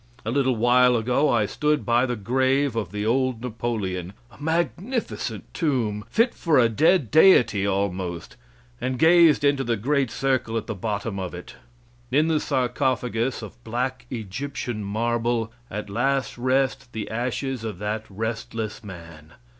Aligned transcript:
A 0.25 0.31
little 0.31 0.55
while 0.55 0.95
ago 0.97 1.29
I 1.29 1.45
stood 1.45 1.85
by 1.85 2.07
the 2.07 2.15
grave 2.15 2.75
of 2.75 2.91
the 2.91 3.05
old 3.05 3.39
Napoleon, 3.43 4.13
a 4.31 4.41
magnificent 4.41 5.43
tomb, 5.53 6.05
fit 6.09 6.33
for 6.33 6.57
a 6.57 6.67
dead 6.69 7.11
deity 7.11 7.67
almost, 7.67 8.35
and 8.81 8.97
gazed 8.97 9.43
into 9.43 9.63
the 9.63 9.77
great 9.77 10.09
circle 10.09 10.57
at 10.57 10.65
the 10.65 10.73
bottom 10.73 11.19
of 11.19 11.35
it. 11.35 11.53
In 12.09 12.29
the 12.29 12.39
sarcophagus, 12.39 13.43
of 13.43 13.63
black 13.63 14.07
Egyptian 14.09 14.83
marble, 14.83 15.51
at 15.69 15.87
last 15.87 16.35
rest 16.35 16.93
the 16.93 17.07
ashes 17.11 17.63
of 17.63 17.77
that 17.77 18.03
restless 18.09 18.83
man. 18.83 19.33